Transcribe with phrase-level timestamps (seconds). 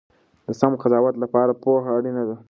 [0.47, 2.35] د سم قضاوت لپاره پوهه اړینه ده.